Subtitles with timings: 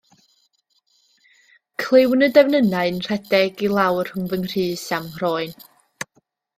[1.83, 5.59] Clywn y defnynnau'n rhedeg i lawr rhwng fy nghrys a'm croen.